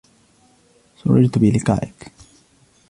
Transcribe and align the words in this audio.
سررت 0.97 1.37
بلقائک. 1.39 2.05